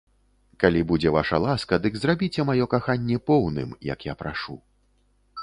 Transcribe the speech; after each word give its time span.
Калі 0.61 0.79
будзе 0.91 1.09
ваша 1.17 1.39
ласка, 1.43 1.79
дык 1.83 1.93
зрабіце 2.05 2.41
маё 2.51 2.65
каханне 2.73 3.19
поўным, 3.29 3.69
як 3.93 3.99
я 4.13 4.19
прашу. 4.25 4.59